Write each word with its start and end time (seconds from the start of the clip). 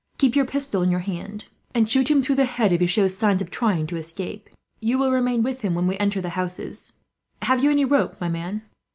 Keep 0.17 0.35
your 0.35 0.45
pistol 0.47 0.81
in 0.81 0.89
your 0.89 1.01
hand, 1.01 1.45
and 1.75 1.87
shoot 1.87 2.09
him 2.09 2.23
through 2.23 2.33
the 2.33 2.45
head, 2.45 2.71
if 2.71 2.81
he 2.81 2.87
shows 2.87 3.15
signs 3.15 3.39
of 3.39 3.51
trying 3.51 3.85
to 3.85 3.97
escape. 3.97 4.49
You 4.79 4.97
will 4.97 5.11
remain 5.11 5.43
with 5.43 5.61
him 5.61 5.75
when 5.75 5.85
we 5.85 5.95
enter 5.99 6.21
the 6.21 6.29
houses. 6.29 6.93
"Have 7.43 7.63
you 7.63 7.69
any 7.69 7.85
rope, 7.85 8.15
my 8.19 8.27
man?" 8.27 8.63